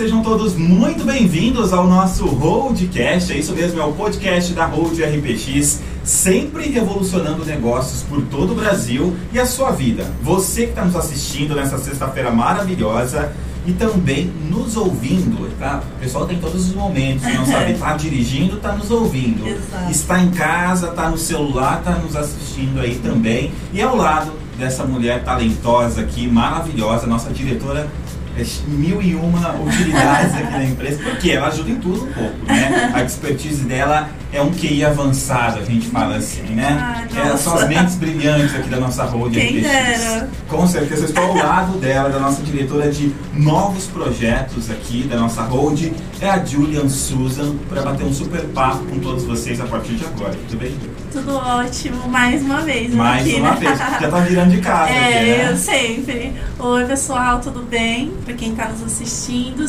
sejam 0.00 0.22
todos 0.22 0.54
muito 0.54 1.04
bem-vindos 1.04 1.74
ao 1.74 1.86
nosso 1.86 2.24
Roadcast. 2.24 3.34
É 3.34 3.36
isso 3.36 3.52
mesmo, 3.52 3.78
é 3.78 3.84
o 3.84 3.92
podcast 3.92 4.54
da 4.54 4.64
Road 4.64 4.98
RPX, 5.04 5.82
sempre 6.02 6.70
revolucionando 6.70 7.44
negócios 7.44 8.02
por 8.04 8.22
todo 8.22 8.52
o 8.52 8.54
Brasil 8.54 9.14
e 9.30 9.38
a 9.38 9.44
sua 9.44 9.72
vida. 9.72 10.10
Você 10.22 10.62
que 10.62 10.70
está 10.70 10.86
nos 10.86 10.96
assistindo 10.96 11.54
nessa 11.54 11.76
sexta-feira 11.76 12.30
maravilhosa 12.30 13.30
e 13.66 13.72
também 13.72 14.32
nos 14.48 14.74
ouvindo, 14.74 15.54
tá? 15.58 15.82
O 15.98 16.00
pessoal 16.00 16.26
tem 16.26 16.38
todos 16.38 16.68
os 16.68 16.74
momentos, 16.74 17.22
não 17.34 17.44
sabe, 17.44 17.74
tá 17.78 17.94
dirigindo, 17.94 18.56
tá 18.56 18.72
nos 18.72 18.90
ouvindo. 18.90 19.46
Exato. 19.46 19.90
Está 19.90 20.18
em 20.18 20.30
casa, 20.30 20.92
tá 20.92 21.10
no 21.10 21.18
celular, 21.18 21.82
tá 21.84 21.90
nos 21.90 22.16
assistindo 22.16 22.80
aí 22.80 22.94
também. 22.94 23.52
E 23.70 23.82
ao 23.82 23.94
lado 23.94 24.32
dessa 24.58 24.84
mulher 24.84 25.24
talentosa 25.24 26.00
aqui, 26.00 26.26
maravilhosa, 26.26 27.06
nossa 27.06 27.30
diretora 27.30 27.86
mil 28.68 29.02
e 29.02 29.14
uma 29.14 29.54
utilidades 29.54 30.34
aqui 30.34 30.52
na 30.52 30.64
empresa, 30.64 31.02
porque 31.02 31.30
ela 31.30 31.48
ajuda 31.48 31.70
em 31.70 31.76
tudo 31.76 32.04
um 32.04 32.12
pouco, 32.12 32.46
né? 32.46 32.90
A 32.94 33.02
expertise 33.02 33.64
dela 33.64 34.08
é 34.32 34.40
um 34.40 34.50
QI 34.52 34.84
avançado, 34.84 35.58
a 35.58 35.64
gente 35.64 35.86
fala 35.88 36.16
assim, 36.16 36.42
né? 36.42 36.78
Ah, 36.80 37.32
é, 37.32 37.36
são 37.36 37.56
as 37.56 37.68
mentes 37.68 37.96
brilhantes 37.96 38.54
aqui 38.54 38.68
da 38.68 38.78
nossa 38.78 39.04
road 39.04 39.38
Quem 39.38 39.60
dera. 39.60 40.28
Com 40.48 40.66
certeza, 40.66 41.02
eu 41.02 41.08
estou 41.08 41.24
ao 41.24 41.34
lado 41.36 41.78
dela, 41.78 42.08
da 42.08 42.20
nossa 42.20 42.40
diretora 42.42 42.90
de 42.90 43.12
novos 43.34 43.86
projetos 43.86 44.70
aqui 44.70 45.02
da 45.02 45.16
nossa 45.16 45.42
road, 45.42 45.92
é 46.20 46.30
a 46.30 46.44
Julian 46.44 46.88
Susan, 46.88 47.56
para 47.68 47.82
bater 47.82 48.04
um 48.04 48.12
super 48.12 48.42
papo 48.48 48.84
com 48.84 49.00
todos 49.00 49.24
vocês 49.24 49.60
a 49.60 49.64
partir 49.64 49.94
de 49.94 50.04
agora. 50.04 50.34
Tudo 50.48 50.58
bem? 50.60 50.76
Tudo 51.12 51.34
ótimo, 51.34 52.08
mais 52.08 52.40
uma 52.42 52.60
vez. 52.60 52.94
Mais 52.94 53.26
aqui, 53.26 53.40
uma 53.40 53.50
né? 53.50 53.56
vez, 53.56 53.78
já 53.78 54.08
tá 54.08 54.20
virando 54.20 54.50
de 54.52 54.60
casa 54.60 54.90
É, 54.94 55.18
aqui, 55.18 55.26
né? 55.26 55.50
eu 55.50 55.56
sempre. 55.56 56.32
Oi, 56.58 56.84
pessoal, 56.84 57.40
tudo 57.40 57.62
bem? 57.62 58.12
Pra 58.24 58.34
quem 58.34 58.54
tá 58.54 58.68
nos 58.68 58.82
assistindo. 58.82 59.66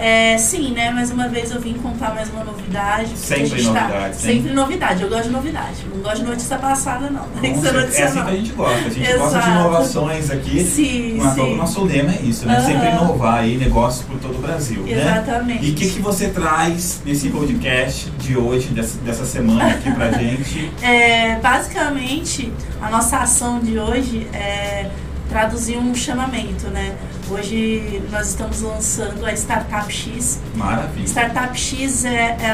É, 0.00 0.38
sim, 0.38 0.72
né? 0.72 0.90
Mais 0.90 1.10
uma 1.10 1.28
vez 1.28 1.50
eu 1.50 1.60
vim 1.60 1.74
contar 1.74 2.14
mais 2.14 2.30
uma 2.30 2.42
novidade. 2.42 3.10
Sempre 3.18 3.62
tá- 3.62 3.82
novidades, 3.82 4.24
hein? 4.24 4.36
Sempre 4.36 4.52
novidade. 4.54 5.02
Eu 5.02 5.08
gosto 5.10 5.24
de 5.24 5.30
novidade. 5.30 5.76
Não 5.94 6.00
gosto 6.02 6.16
de 6.16 6.24
notícia 6.24 6.56
passada, 6.56 7.10
não. 7.10 7.24
Tem 7.40 7.52
que 7.52 7.60
ser 7.60 7.72
notícia 7.72 8.02
É 8.02 8.04
assim 8.06 8.22
que 8.24 8.30
a 8.30 8.36
gente 8.36 8.52
gosta. 8.52 8.76
A 8.78 8.90
gente 8.90 9.12
gosta 9.12 9.38
de 9.38 9.44
Exato. 9.44 9.50
inovações 9.50 10.30
aqui. 10.30 10.64
Sim, 10.64 11.16
Mas 11.18 11.34
sim. 11.34 11.40
o 11.52 11.56
nosso 11.56 11.84
lema 11.84 12.12
é 12.12 12.22
isso, 12.22 12.46
né? 12.46 12.56
Aham. 12.56 12.66
Sempre 12.66 12.88
inovar 12.88 13.40
aí 13.40 13.58
negócios 13.58 14.04
por 14.06 14.18
todo 14.18 14.36
o 14.38 14.40
Brasil, 14.40 14.82
né? 14.84 14.92
Exatamente. 15.02 15.66
E 15.66 15.70
o 15.70 15.74
que, 15.74 15.90
que 15.90 16.00
você 16.00 16.28
traz 16.28 17.02
nesse 17.04 17.28
podcast 17.28 18.10
de 18.18 18.36
hoje, 18.38 18.68
dessa, 18.68 18.96
dessa 19.00 19.26
semana 19.26 19.66
aqui 19.66 19.90
pra 19.92 20.10
gente? 20.18 20.72
É, 20.80 21.36
basicamente, 21.36 22.50
a 22.80 22.88
nossa 22.88 23.18
ação 23.18 23.60
de 23.60 23.78
hoje 23.78 24.26
é 24.32 24.88
traduzir 25.28 25.76
um 25.76 25.94
chamamento, 25.94 26.66
né? 26.68 26.94
Hoje 27.30 28.02
nós 28.10 28.30
estamos 28.30 28.60
lançando 28.60 29.24
a 29.24 29.32
Startup 29.32 29.90
X. 29.92 30.40
Maravilha. 30.56 31.06
Startup 31.06 31.56
X 31.56 32.04
é, 32.04 32.36
é 32.40 32.50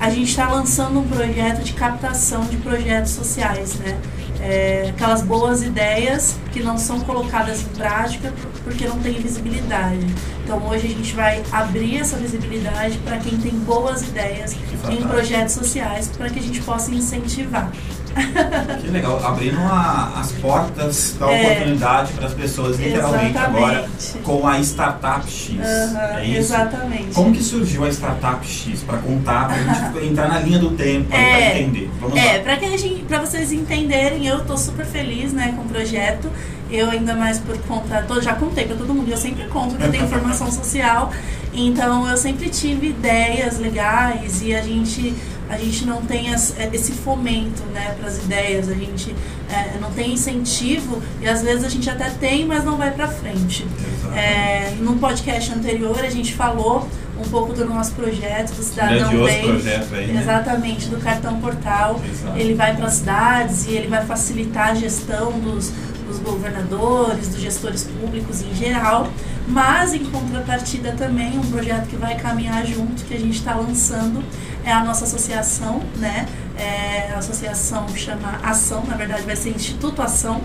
a, 0.00 0.10
gente 0.10 0.30
está 0.30 0.48
lançando 0.48 0.98
um 0.98 1.06
projeto 1.06 1.62
de 1.62 1.72
captação 1.72 2.44
de 2.46 2.56
projetos 2.56 3.12
sociais, 3.12 3.74
né? 3.76 4.00
É, 4.40 4.90
aquelas 4.90 5.22
boas 5.22 5.62
ideias 5.62 6.36
que 6.52 6.60
não 6.60 6.76
são 6.76 7.00
colocadas 7.00 7.62
em 7.62 7.68
prática 7.68 8.34
porque 8.64 8.84
não 8.84 8.98
tem 8.98 9.14
visibilidade. 9.14 10.04
Então 10.42 10.66
hoje 10.66 10.86
a 10.86 10.90
gente 10.90 11.14
vai 11.14 11.40
abrir 11.52 11.98
essa 11.98 12.16
visibilidade 12.16 12.98
para 12.98 13.18
quem 13.18 13.38
tem 13.38 13.52
boas 13.60 14.02
ideias 14.02 14.56
em 14.90 15.06
projetos 15.06 15.54
sociais 15.54 16.08
para 16.08 16.28
que 16.28 16.40
a 16.40 16.42
gente 16.42 16.60
possa 16.62 16.90
incentivar. 16.90 17.70
Que 18.80 18.88
legal, 18.88 19.20
abrindo 19.24 19.58
a- 19.60 20.12
as 20.20 20.32
portas 20.32 21.16
da 21.18 21.30
É. 21.30 21.42
oportunidade 21.42 22.12
para 22.14 22.26
as 22.26 22.34
pessoas, 22.34 22.78
literalmente 22.78 23.36
agora, 23.38 23.88
com 24.22 24.46
a 24.46 24.58
Startup 24.60 25.28
X. 25.30 25.56
Aham, 25.60 26.18
é 26.18 26.24
isso? 26.26 26.38
exatamente. 26.38 27.14
Como 27.14 27.32
que 27.32 27.42
surgiu 27.42 27.84
a 27.84 27.88
Startup 27.88 28.46
X? 28.46 28.82
Para 28.82 28.98
contar, 28.98 29.48
para 29.48 29.56
a 29.56 29.58
gente 29.98 30.06
entrar 30.08 30.28
na 30.28 30.38
linha 30.40 30.58
do 30.58 30.70
tempo, 30.70 31.12
É. 31.14 31.50
para 31.50 31.58
entender. 31.60 31.90
Vamos 32.00 32.16
É, 32.18 32.38
lá. 32.38 32.42
pra, 32.42 32.56
que 32.56 32.64
a 32.64 32.76
gente, 32.76 33.02
pra 33.02 33.20
vocês 33.20 33.52
entenderem, 33.52 34.26
eu 34.26 34.44
tô 34.44 34.56
super 34.56 34.86
feliz 34.86 35.32
né, 35.32 35.52
com 35.56 35.62
o 35.62 35.66
projeto. 35.68 36.30
Eu 36.70 36.90
ainda 36.90 37.14
mais 37.14 37.38
por 37.38 37.56
conta. 37.58 38.02
tô- 38.08 38.20
já 38.20 38.34
contei 38.34 38.64
pra 38.66 38.74
todo 38.76 38.92
mundo, 38.92 39.08
eu 39.08 39.16
sempre 39.16 39.44
conto 39.46 39.76
que 39.76 39.82
eu 39.84 39.90
tenho 39.90 40.08
formação 40.08 40.50
social. 40.50 41.12
Então 41.52 42.06
eu 42.08 42.16
sempre 42.16 42.48
tive 42.50 42.88
ideias 42.88 43.58
legais 43.58 44.42
e 44.42 44.54
a 44.54 44.60
gente, 44.60 45.14
a 45.48 45.56
gente 45.56 45.84
não 45.84 46.02
tem 46.02 46.32
as- 46.34 46.54
é, 46.58 46.68
esse 46.72 46.92
fomento 46.92 47.62
né, 47.72 47.94
para 47.98 48.08
as 48.08 48.18
ideias, 48.18 48.68
a 48.68 48.74
gente 48.74 49.14
é, 49.50 49.78
não 49.80 49.90
tem 49.92 50.12
incentivo 50.12 51.00
e 51.20 51.28
às 51.28 51.42
vezes 51.42 51.64
a 51.64 51.68
gente 51.68 51.88
até 51.88 52.10
tem, 52.10 52.44
mas 52.44 52.64
não 52.64 52.76
vai 52.76 52.90
pra 52.90 53.06
frente. 53.08 53.66
É, 54.14 54.74
no 54.80 54.96
podcast 54.96 55.52
anterior 55.52 55.98
a 56.00 56.10
gente 56.10 56.34
falou 56.34 56.88
um 57.18 57.28
pouco 57.30 57.52
do 57.54 57.64
nosso 57.64 57.92
projeto, 57.92 58.52
do 58.54 58.62
Cidadão 58.62 59.24
Bem. 59.24 59.42
projeto 59.42 59.94
aí, 59.94 60.06
né? 60.08 60.20
Exatamente, 60.20 60.88
do 60.88 60.98
cartão 60.98 61.40
portal. 61.40 62.00
Exato. 62.06 62.36
Ele 62.38 62.54
vai 62.54 62.76
para 62.76 62.86
as 62.86 62.94
cidades 62.94 63.66
e 63.66 63.70
ele 63.70 63.88
vai 63.88 64.04
facilitar 64.04 64.70
a 64.70 64.74
gestão 64.74 65.32
dos, 65.40 65.72
dos 66.06 66.18
governadores, 66.18 67.28
dos 67.28 67.40
gestores 67.40 67.84
públicos 67.84 68.42
em 68.42 68.54
geral. 68.54 69.08
Mas, 69.48 69.94
em 69.94 70.04
contrapartida, 70.04 70.92
também 70.92 71.38
um 71.38 71.42
projeto 71.50 71.86
que 71.86 71.96
vai 71.96 72.16
caminhar 72.16 72.66
junto, 72.66 73.04
que 73.04 73.14
a 73.14 73.18
gente 73.18 73.38
está 73.38 73.54
lançando, 73.54 74.22
é 74.64 74.72
a 74.72 74.82
nossa 74.84 75.04
associação, 75.04 75.80
né? 75.96 76.26
É, 76.58 77.12
a 77.14 77.18
associação 77.18 77.86
chama 77.94 78.40
Ação, 78.42 78.82
na 78.86 78.96
verdade 78.96 79.22
vai 79.22 79.36
ser 79.36 79.50
Instituto 79.50 80.02
Ação. 80.02 80.40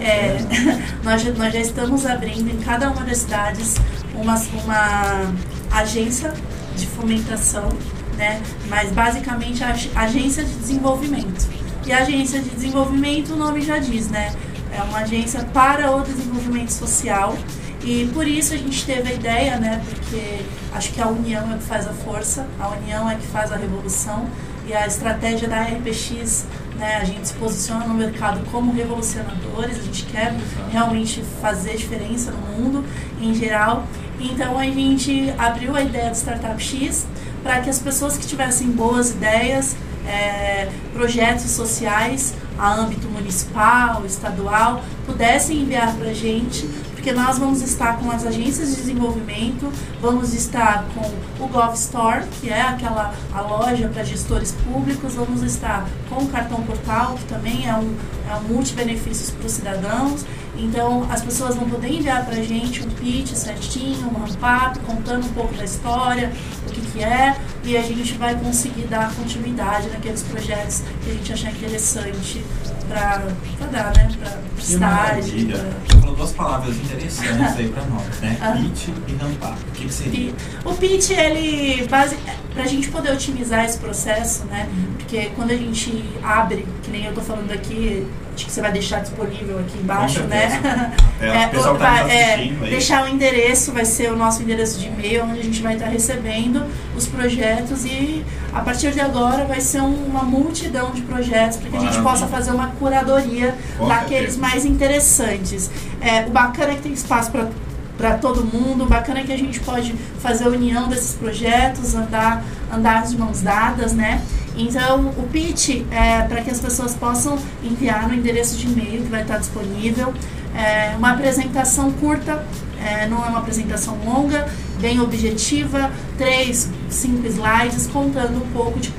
É, 0.00 0.38
nós, 1.04 1.22
já, 1.22 1.30
nós 1.32 1.52
já 1.52 1.60
estamos 1.60 2.04
abrindo 2.06 2.50
em 2.50 2.58
cada 2.58 2.90
uma 2.90 3.04
das 3.04 3.18
cidades 3.18 3.76
uma, 4.14 4.34
uma 4.64 5.32
agência 5.70 6.32
de 6.76 6.86
fomentação, 6.86 7.68
né? 8.16 8.42
mas 8.68 8.90
basicamente 8.90 9.62
a 9.62 9.68
ag- 9.68 9.90
agência 9.94 10.42
de 10.42 10.54
desenvolvimento. 10.54 11.48
E 11.86 11.92
a 11.92 11.98
agência 11.98 12.40
de 12.40 12.48
desenvolvimento, 12.50 13.34
o 13.34 13.36
nome 13.36 13.60
já 13.60 13.78
diz, 13.78 14.08
né? 14.08 14.32
É 14.72 14.82
uma 14.82 14.98
agência 15.00 15.44
para 15.52 15.94
o 15.94 16.02
desenvolvimento 16.02 16.70
social. 16.70 17.36
E 17.84 18.08
por 18.12 18.26
isso 18.26 18.54
a 18.54 18.56
gente 18.56 18.86
teve 18.86 19.10
a 19.10 19.12
ideia, 19.12 19.58
né? 19.58 19.82
Porque 19.88 20.44
acho 20.72 20.92
que 20.92 21.00
a 21.00 21.08
união 21.08 21.52
é 21.52 21.56
que 21.56 21.64
faz 21.64 21.86
a 21.86 21.92
força, 21.92 22.46
a 22.58 22.68
união 22.68 23.10
é 23.10 23.16
que 23.16 23.26
faz 23.26 23.52
a 23.52 23.56
revolução. 23.56 24.26
E 24.66 24.72
a 24.72 24.86
estratégia 24.86 25.48
da 25.48 25.60
RPX, 25.62 26.46
né? 26.78 26.96
A 26.96 27.04
gente 27.04 27.28
se 27.28 27.34
posiciona 27.34 27.84
no 27.84 27.94
mercado 27.94 28.40
como 28.50 28.72
revolucionadores, 28.72 29.78
a 29.78 29.82
gente 29.82 30.04
quer 30.06 30.32
realmente 30.70 31.22
fazer 31.40 31.76
diferença 31.76 32.30
no 32.30 32.38
mundo 32.38 32.84
em 33.20 33.34
geral. 33.34 33.84
Então 34.20 34.58
a 34.58 34.64
gente 34.64 35.34
abriu 35.36 35.74
a 35.74 35.82
ideia 35.82 36.10
do 36.10 36.16
Startup 36.16 36.62
X 36.62 37.06
para 37.42 37.60
que 37.60 37.68
as 37.68 37.80
pessoas 37.80 38.16
que 38.16 38.26
tivessem 38.26 38.70
boas 38.70 39.10
ideias, 39.10 39.76
é, 40.06 40.68
projetos 40.92 41.50
sociais 41.50 42.34
a 42.58 42.74
âmbito 42.74 43.08
municipal, 43.08 44.04
estadual, 44.04 44.82
pudessem 45.06 45.62
enviar 45.62 45.94
para 45.94 46.10
a 46.10 46.14
gente, 46.14 46.66
porque 46.92 47.12
nós 47.12 47.36
vamos 47.38 47.60
estar 47.62 47.98
com 47.98 48.10
as 48.10 48.24
agências 48.24 48.70
de 48.70 48.76
desenvolvimento, 48.76 49.72
vamos 50.00 50.32
estar 50.34 50.84
com 50.94 51.44
o 51.44 51.48
Gov 51.48 51.74
Store, 51.74 52.24
que 52.40 52.48
é 52.48 52.62
aquela 52.62 53.12
a 53.34 53.40
loja 53.40 53.88
para 53.88 54.04
gestores 54.04 54.52
públicos, 54.64 55.14
vamos 55.14 55.42
estar 55.42 55.88
com 56.08 56.22
o 56.22 56.28
cartão 56.28 56.62
portal, 56.62 57.14
que 57.14 57.24
também 57.24 57.68
é 57.68 57.74
um, 57.74 57.96
é 58.30 58.36
um 58.36 58.54
multi-benefícios 58.54 59.30
para 59.30 59.46
os 59.46 59.52
cidadãos. 59.52 60.24
Então, 60.56 61.06
as 61.10 61.22
pessoas 61.22 61.54
vão 61.56 61.68
poder 61.68 61.88
enviar 61.88 62.24
para 62.24 62.36
a 62.36 62.42
gente 62.42 62.82
um 62.82 62.90
pitch 62.90 63.28
certinho, 63.34 64.06
um 64.08 64.18
ramp-up, 64.18 64.78
contando 64.80 65.24
um 65.24 65.32
pouco 65.32 65.54
da 65.54 65.64
história, 65.64 66.30
o 66.68 66.70
que, 66.70 66.80
que 66.80 67.02
é, 67.02 67.36
e 67.64 67.76
a 67.76 67.82
gente 67.82 68.14
vai 68.14 68.34
conseguir 68.34 68.82
dar 68.82 69.14
continuidade 69.14 69.88
naqueles 69.88 70.22
projetos 70.22 70.82
que 71.02 71.10
a 71.10 71.14
gente 71.14 71.32
achar 71.32 71.50
interessante 71.50 72.44
para 72.88 73.66
dar, 73.70 73.96
né, 73.96 74.08
para 74.18 74.62
cidade. 74.62 75.46
Você 75.46 76.00
falou 76.00 76.16
duas 76.16 76.32
palavras 76.32 76.76
interessantes 76.76 77.56
aí 77.56 77.68
pra 77.68 77.84
nós, 77.84 78.20
né? 78.20 78.36
Pitch 78.60 78.88
e 79.08 79.14
rampar. 79.14 79.56
O 79.56 79.72
que, 79.72 79.86
que 79.86 79.92
seria? 79.92 80.34
O 80.64 80.74
pitch, 80.74 81.10
ele, 81.10 81.86
base, 81.88 82.18
pra 82.52 82.66
gente 82.66 82.88
poder 82.88 83.12
otimizar 83.12 83.64
esse 83.64 83.78
processo, 83.78 84.44
né? 84.44 84.68
Porque 85.12 85.30
quando 85.36 85.50
a 85.50 85.56
gente 85.56 86.02
abre, 86.22 86.66
que 86.82 86.90
nem 86.90 87.04
eu 87.04 87.12
tô 87.12 87.20
falando 87.20 87.52
aqui, 87.52 88.06
acho 88.34 88.46
que 88.46 88.50
você 88.50 88.62
vai 88.62 88.72
deixar 88.72 89.00
disponível 89.00 89.58
aqui 89.58 89.76
embaixo, 89.76 90.22
né? 90.22 90.48
certeza. 90.48 90.92
É, 91.22 91.46
o 91.56 91.76
tá 91.76 92.10
é, 92.10 92.48
deixar 92.68 93.04
o 93.04 93.08
endereço, 93.08 93.70
vai 93.70 93.84
ser 93.84 94.10
o 94.10 94.16
nosso 94.16 94.42
endereço 94.42 94.80
de 94.80 94.88
e-mail, 94.88 95.24
onde 95.24 95.38
a 95.38 95.42
gente 95.42 95.62
vai 95.62 95.74
estar 95.74 95.86
recebendo 95.86 96.64
os 96.96 97.06
projetos 97.06 97.84
e 97.84 98.24
a 98.52 98.60
partir 98.60 98.90
de 98.90 99.00
agora 99.00 99.44
vai 99.44 99.60
ser 99.60 99.82
um- 99.82 100.06
uma 100.06 100.24
multidão 100.24 100.90
de 100.90 101.02
projetos 101.02 101.58
para 101.58 101.70
que 101.70 101.76
a 101.76 101.80
gente 101.80 102.02
possa 102.02 102.26
fazer 102.26 102.50
uma 102.50 102.68
curadoria 102.70 103.54
daqueles 103.86 104.36
mais 104.36 104.64
interessantes. 104.64 105.70
É, 106.00 106.26
o 106.26 106.30
bacana 106.30 106.72
é 106.72 106.74
que 106.76 106.82
tem 106.82 106.92
espaço 106.92 107.30
para 107.30 107.48
para 107.96 108.14
todo 108.14 108.42
mundo, 108.44 108.84
o 108.84 108.86
bacana 108.88 109.20
é 109.20 109.22
que 109.22 109.32
a 109.32 109.38
gente 109.38 109.60
pode 109.60 109.94
fazer 110.18 110.44
a 110.44 110.48
união 110.48 110.88
desses 110.88 111.14
projetos, 111.14 111.94
andar, 111.94 112.42
andar 112.72 113.04
de 113.04 113.16
mãos 113.16 113.42
dadas, 113.42 113.92
né? 113.92 114.20
Então, 114.56 115.08
o 115.16 115.28
pitch 115.32 115.82
é 115.90 116.22
para 116.22 116.42
que 116.42 116.50
as 116.50 116.60
pessoas 116.60 116.94
possam 116.94 117.38
enviar 117.62 118.08
no 118.08 118.14
endereço 118.14 118.56
de 118.56 118.66
e-mail 118.66 119.02
que 119.02 119.08
vai 119.08 119.22
estar 119.22 119.38
disponível. 119.38 120.12
É 120.54 120.94
uma 120.96 121.12
apresentação 121.12 121.90
curta, 121.92 122.44
é, 122.84 123.06
não 123.06 123.24
é 123.24 123.28
uma 123.28 123.38
apresentação 123.38 123.98
longa, 124.04 124.46
bem 124.80 125.00
objetiva, 125.00 125.90
três, 126.18 126.68
cinco 126.90 127.26
slides 127.26 127.86
contando 127.86 128.36
um 128.36 128.48
pouco 128.52 128.78
de, 128.78 128.92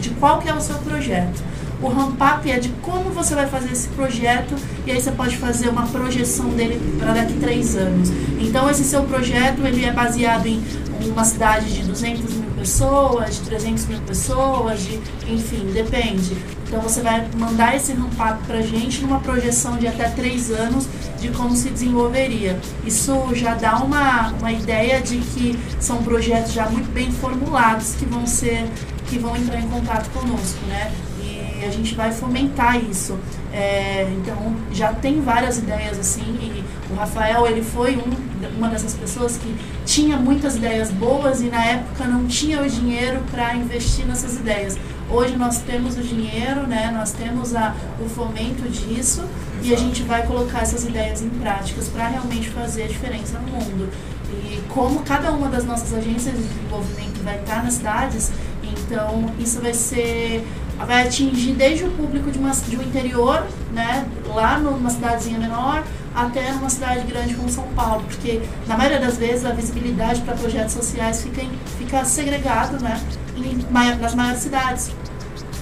de 0.00 0.10
qual 0.10 0.38
que 0.38 0.48
é 0.48 0.54
o 0.54 0.60
seu 0.60 0.76
projeto. 0.76 1.42
O 1.82 1.88
ramp-up 1.88 2.50
é 2.50 2.58
de 2.58 2.68
como 2.80 3.10
você 3.10 3.34
vai 3.34 3.46
fazer 3.46 3.72
esse 3.72 3.88
projeto 3.88 4.54
e 4.86 4.90
aí 4.90 5.00
você 5.00 5.10
pode 5.10 5.36
fazer 5.36 5.68
uma 5.68 5.86
projeção 5.86 6.48
dele 6.50 6.80
para 6.98 7.12
daqui 7.12 7.34
três 7.34 7.76
anos. 7.76 8.10
Então 8.40 8.70
esse 8.70 8.84
seu 8.84 9.02
projeto 9.02 9.66
ele 9.66 9.84
é 9.84 9.92
baseado 9.92 10.46
em 10.46 10.62
uma 11.10 11.24
cidade 11.24 11.72
de 11.74 11.82
200 11.82 12.32
mil 12.34 12.43
pessoas, 12.64 13.36
de 13.36 13.42
300 13.42 13.86
mil 13.86 14.00
pessoas, 14.00 14.82
de, 14.82 14.98
enfim, 15.28 15.70
depende. 15.72 16.34
Então 16.66 16.80
você 16.80 17.02
vai 17.02 17.28
mandar 17.36 17.76
esse 17.76 17.92
ramp-up 17.92 18.42
para 18.46 18.58
a 18.58 18.62
gente 18.62 19.02
numa 19.02 19.20
projeção 19.20 19.76
de 19.76 19.86
até 19.86 20.08
três 20.08 20.50
anos 20.50 20.88
de 21.20 21.28
como 21.28 21.54
se 21.54 21.68
desenvolveria. 21.68 22.58
Isso 22.86 23.12
já 23.34 23.54
dá 23.54 23.76
uma, 23.76 24.30
uma 24.30 24.50
ideia 24.50 25.02
de 25.02 25.18
que 25.18 25.58
são 25.78 26.02
projetos 26.02 26.54
já 26.54 26.66
muito 26.70 26.90
bem 26.90 27.12
formulados 27.12 27.94
que 27.96 28.06
vão 28.06 28.26
ser 28.26 28.66
que 29.08 29.18
vão 29.18 29.36
entrar 29.36 29.60
em 29.60 29.68
contato 29.68 30.08
conosco, 30.10 30.64
né? 30.66 30.90
E 31.22 31.64
a 31.66 31.70
gente 31.70 31.94
vai 31.94 32.12
fomentar 32.12 32.82
isso. 32.82 33.18
É, 33.52 34.10
então 34.16 34.56
já 34.72 34.92
tem 34.94 35.20
várias 35.20 35.58
ideias 35.58 35.98
assim 35.98 36.22
e 36.40 36.64
o 36.90 36.96
Rafael 36.96 37.46
ele 37.46 37.62
foi 37.62 37.96
um, 37.96 38.56
uma 38.56 38.68
dessas 38.68 38.94
pessoas 38.94 39.36
que 39.36 39.54
tinha 39.94 40.16
muitas 40.16 40.56
ideias 40.56 40.90
boas 40.90 41.40
e 41.40 41.44
na 41.44 41.64
época 41.64 42.04
não 42.04 42.26
tinha 42.26 42.60
o 42.60 42.68
dinheiro 42.68 43.22
para 43.30 43.54
investir 43.54 44.04
nessas 44.04 44.34
ideias. 44.34 44.76
Hoje 45.08 45.36
nós 45.36 45.58
temos 45.58 45.96
o 45.96 46.00
dinheiro, 46.00 46.66
né? 46.66 46.90
Nós 46.92 47.12
temos 47.12 47.54
a, 47.54 47.76
o 48.04 48.08
fomento 48.08 48.68
disso 48.68 49.20
Exato. 49.20 49.62
e 49.62 49.72
a 49.72 49.76
gente 49.76 50.02
vai 50.02 50.26
colocar 50.26 50.62
essas 50.62 50.84
ideias 50.84 51.22
em 51.22 51.28
práticas 51.28 51.86
para 51.86 52.08
realmente 52.08 52.50
fazer 52.50 52.84
a 52.84 52.88
diferença 52.88 53.38
no 53.38 53.52
mundo. 53.52 53.88
E 54.32 54.60
como 54.68 55.00
cada 55.02 55.30
uma 55.30 55.48
das 55.48 55.64
nossas 55.64 55.94
agências 55.94 56.34
de 56.34 56.42
desenvolvimento 56.42 57.22
vai 57.22 57.38
estar 57.38 57.62
nas 57.62 57.74
cidades, 57.74 58.32
então 58.64 59.30
isso 59.38 59.60
vai 59.60 59.74
ser 59.74 60.44
vai 60.76 61.06
atingir 61.06 61.52
desde 61.52 61.84
o 61.84 61.90
público 61.92 62.32
de, 62.32 62.38
uma, 62.40 62.50
de 62.50 62.76
um 62.76 62.82
interior, 62.82 63.46
né, 63.72 64.04
lá 64.26 64.58
numa 64.58 64.90
cidadezinha 64.90 65.38
menor, 65.38 65.84
até 66.14 66.52
numa 66.52 66.70
cidade 66.70 67.04
grande 67.06 67.34
como 67.34 67.48
São 67.48 67.64
Paulo, 67.74 68.04
porque 68.04 68.40
na 68.66 68.76
maioria 68.76 69.00
das 69.00 69.16
vezes 69.16 69.44
a 69.44 69.50
visibilidade 69.50 70.20
para 70.22 70.34
projetos 70.34 70.72
sociais 70.72 71.22
fica, 71.22 71.42
em, 71.42 71.50
fica 71.78 72.04
segregado 72.04 72.80
né, 72.82 73.00
em, 73.36 73.66
nas 73.98 74.14
maiores 74.14 74.40
cidades 74.40 74.92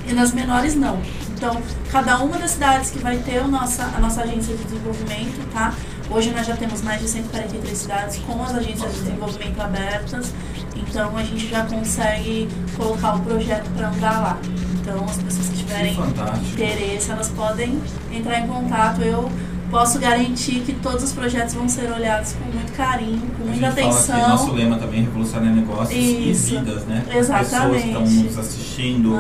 e 0.07 0.13
nas 0.13 0.33
menores 0.33 0.75
não. 0.75 1.01
Então, 1.35 1.61
cada 1.91 2.19
uma 2.19 2.39
das 2.39 2.53
cidades 2.53 2.91
que 2.91 2.99
vai 2.99 3.17
ter 3.17 3.39
a 3.39 3.49
nossa, 3.49 3.83
a 3.85 3.99
nossa 3.99 4.23
agência 4.23 4.55
de 4.55 4.63
desenvolvimento, 4.65 5.53
tá? 5.53 5.75
Hoje 6.11 6.31
nós 6.31 6.47
já 6.47 6.57
temos 6.57 6.83
mais 6.83 7.01
de 7.01 7.09
143 7.09 7.79
cidades 7.79 8.19
com 8.19 8.41
as 8.43 8.55
agências 8.55 8.93
de 8.93 9.01
desenvolvimento 9.01 9.61
abertas, 9.61 10.33
então 10.77 11.17
a 11.17 11.23
gente 11.25 11.49
já 11.49 11.65
consegue 11.65 12.49
colocar 12.77 13.17
o 13.17 13.21
projeto 13.21 13.69
para 13.71 13.89
andar 13.89 14.21
lá. 14.21 14.39
Então, 14.81 15.05
as 15.05 15.17
pessoas 15.17 15.49
que 15.49 15.57
tiverem 15.57 15.97
que 15.97 16.53
interesse, 16.53 17.11
elas 17.11 17.29
podem 17.31 17.81
entrar 18.13 18.41
em 18.41 18.47
contato. 18.47 19.01
Eu 19.01 19.31
posso 19.73 19.99
garantir 19.99 20.61
que 20.61 20.75
todos 20.75 21.03
os 21.03 21.13
projetos 21.13 21.55
vão 21.55 21.67
ser 21.67 21.91
olhados 21.91 22.35
com 22.35 22.45
muito 22.45 22.73
carinho, 22.75 23.23
com 23.39 23.45
muita 23.45 23.69
atenção. 23.69 24.17
Fala 24.17 24.29
nosso 24.29 24.53
lema 24.53 24.77
também 24.77 25.01
é 25.01 25.03
revolucionar 25.05 25.53
negócios 25.53 25.99
Isso. 25.99 26.55
e 26.55 26.59
vidas, 26.59 26.85
né? 26.85 27.03
Exatamente. 27.11 27.33
As 27.33 27.51
pessoas 27.51 27.85
estão 27.85 28.23
nos 28.25 28.39
assistindo, 28.39 29.15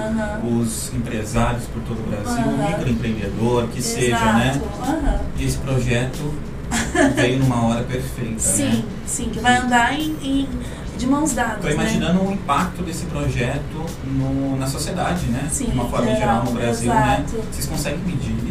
os 0.44 0.92
empresários 0.94 1.64
por 1.64 1.82
todo 1.82 1.98
o 2.00 2.10
Brasil, 2.10 2.44
o 2.44 2.70
microempreendedor, 2.70 3.68
que 3.68 3.78
Exato. 3.78 4.00
seja, 4.00 4.32
né? 4.34 4.60
E 5.38 5.44
esse 5.44 5.56
projeto 5.56 6.34
veio 7.16 7.38
numa 7.38 7.64
hora 7.64 7.82
perfeita, 7.84 8.38
sim, 8.38 8.64
né? 8.64 8.84
Sim, 9.06 9.30
que 9.30 9.40
vai 9.40 9.56
andar 9.56 9.98
em, 9.98 10.16
em 10.22 10.48
de 10.98 11.06
mãos 11.06 11.32
dadas. 11.32 11.64
Estou 11.64 11.70
né? 11.70 11.76
imaginando 11.76 12.22
né? 12.22 12.28
o 12.28 12.32
impacto 12.32 12.82
desse 12.82 13.06
projeto 13.06 13.86
no, 14.04 14.56
na 14.56 14.66
sociedade, 14.66 15.26
né? 15.26 15.48
Sim, 15.50 15.66
de 15.66 15.72
uma 15.72 15.86
forma 15.86 16.06
geral, 16.06 16.20
geral 16.20 16.44
no 16.44 16.52
Brasil, 16.52 16.94
né? 16.94 17.24
exato. 17.24 17.36
né? 17.36 17.44
Vocês 17.50 17.66
conseguem 17.66 18.00
medir? 18.00 18.41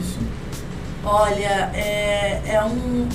Olha, 1.04 1.72
é, 1.74 2.42
é, 2.46 2.64
um, 2.64 3.08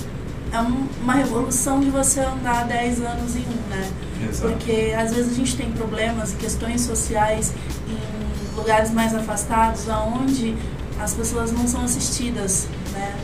é 0.53 0.61
um, 0.61 0.89
uma 1.03 1.15
revolução 1.15 1.81
de 1.81 1.91
você 1.91 2.21
andar 2.21 2.67
10 2.67 3.01
anos 3.01 3.37
em 3.37 3.41
um, 3.41 3.69
né? 3.69 3.91
Exato. 4.29 4.53
Porque 4.53 4.95
às 4.99 5.15
vezes 5.15 5.33
a 5.33 5.35
gente 5.35 5.57
tem 5.57 5.71
problemas 5.73 6.33
e 6.33 6.37
questões 6.37 6.81
sociais 6.81 7.53
em 7.89 8.57
lugares 8.57 8.91
mais 8.91 9.15
afastados, 9.15 9.89
aonde 9.89 10.57
as 11.01 11.15
pessoas 11.15 11.53
não 11.53 11.67
são 11.69 11.85
assistidas, 11.85 12.67
né? 12.93 13.15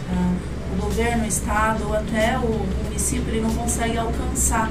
O 0.73 0.83
governo, 0.83 1.25
o 1.25 1.27
estado 1.27 1.85
ou 1.89 1.95
até 1.95 2.39
o 2.39 2.67
município 2.85 3.29
ele 3.29 3.41
não 3.41 3.55
consegue 3.55 3.99
alcançar. 3.99 4.71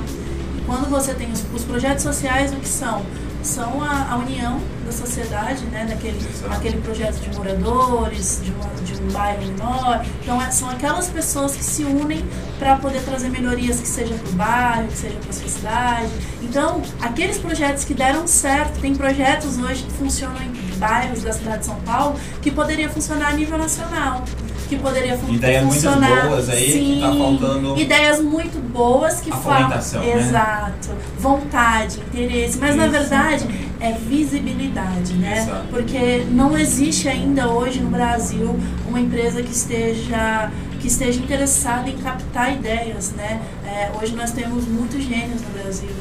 E 0.58 0.62
quando 0.66 0.90
você 0.90 1.14
tem 1.14 1.32
os, 1.32 1.44
os 1.54 1.64
projetos 1.64 2.04
sociais, 2.04 2.54
o 2.54 2.58
que 2.58 2.68
são? 2.68 3.04
são 3.44 3.82
a, 3.82 4.12
a, 4.12 4.18
união 4.18 4.60
da 4.92 4.98
sociedade, 4.98 5.64
né, 5.66 5.86
daquele 5.88 6.20
aquele 6.52 6.78
projeto 6.82 7.16
de 7.16 7.36
moradores, 7.36 8.42
de, 8.44 8.52
uma, 8.52 8.70
de 8.84 9.02
um 9.02 9.12
bairro 9.12 9.40
menor. 9.46 10.06
Então, 10.22 10.42
é, 10.42 10.52
são 10.52 10.70
aquelas 10.70 11.10
pessoas 11.10 11.56
que 11.56 11.64
se 11.64 11.84
unem 11.84 12.24
para 12.60 12.76
poder 12.78 13.02
trazer 13.02 13.30
melhorias, 13.30 13.80
que 13.80 13.88
seja 13.88 14.14
para 14.14 14.30
o 14.30 14.34
bairro, 14.34 14.88
que 14.88 14.98
seja 14.98 15.16
para 15.16 15.30
a 15.30 15.34
sua 15.34 15.48
cidade. 15.48 16.10
Então, 16.42 16.82
aqueles 17.02 17.38
projetos 17.38 17.86
que 17.86 17.94
deram 17.94 18.28
certo, 18.28 18.80
tem 18.80 18.94
projetos 18.94 19.58
hoje 19.58 19.84
que 19.84 19.92
funcionam 19.92 20.42
em 20.42 20.78
bairros 20.78 21.24
da 21.24 21.32
cidade 21.32 21.60
de 21.60 21.66
São 21.66 21.80
Paulo 21.82 22.20
que 22.42 22.52
poderia 22.52 22.90
funcionar 22.90 23.30
a 23.30 23.34
nível 23.34 23.58
nacional 23.58 24.24
que 24.68 24.78
poderia 24.78 25.18
fun 25.18 25.34
Ideias 25.34 25.66
funcionar. 25.66 26.10
muito 26.10 26.30
boas 26.30 26.50
aí 26.50 26.72
Sim, 26.72 26.94
que 26.96 27.02
tá 27.02 27.14
faltando. 27.14 27.78
Ideias 27.78 28.22
muito 28.22 28.70
boas 28.70 29.20
que 29.20 29.30
falam. 29.30 29.68
Né? 29.68 30.18
Exato. 30.18 30.90
Vontade, 31.20 32.00
interesse. 32.00 32.58
Mas 32.58 32.70
Isso. 32.70 32.78
na 32.78 32.88
verdade 32.88 33.71
é 33.82 33.94
visibilidade, 33.94 35.14
né? 35.14 35.40
Exato. 35.40 35.68
Porque 35.70 36.24
não 36.30 36.58
existe 36.58 37.10
ainda 37.10 37.50
hoje 37.50 37.82
no 37.82 37.90
Brasil 37.90 38.56
uma 38.88 39.00
empresa 39.00 39.42
que 39.42 39.52
esteja 39.52 40.52
que 40.80 40.88
esteja 40.88 41.20
interessada 41.20 41.90
em 41.90 41.98
captar 41.98 42.56
ideias, 42.56 43.12
né? 43.12 43.40
É, 43.66 43.92
hoje 44.02 44.16
nós 44.16 44.32
temos 44.32 44.68
muitos 44.68 45.04
gênios 45.04 45.42
no 45.42 45.50
Brasil, 45.50 45.92